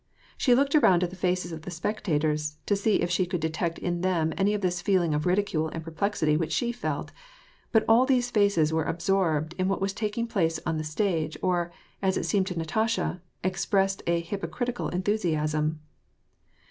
She 0.35 0.55
looked 0.55 0.73
around 0.73 1.03
at 1.03 1.11
the 1.11 1.15
faces 1.15 1.51
of 1.51 1.61
the 1.61 1.69
spectators, 1.69 2.57
to 2.65 2.75
see 2.75 3.01
if 3.03 3.11
she 3.11 3.27
could 3.27 3.39
detect 3.39 3.77
in 3.77 4.01
them 4.01 4.33
any 4.35 4.55
of 4.55 4.61
this 4.61 4.81
feeling 4.81 5.13
of 5.13 5.27
ridicule 5.27 5.67
and 5.67 5.83
perplexity 5.83 6.35
which 6.35 6.51
she 6.51 6.71
felt; 6.71 7.11
but 7.71 7.85
all 7.87 8.07
these 8.07 8.31
faces 8.31 8.73
were 8.73 8.85
absorbed 8.85 9.53
in 9.59 9.67
what 9.67 9.79
was 9.79 9.93
taking 9.93 10.25
place 10.25 10.59
on 10.65 10.77
the 10.79 10.83
stage, 10.83 11.37
or, 11.43 11.71
as 12.01 12.17
it 12.17 12.25
seemed 12.25 12.47
to 12.47 12.57
Natasha, 12.57 13.21
expressed 13.43 14.01
a 14.07 14.21
hypocritical 14.21 14.89
enthusiasm. 14.89 15.79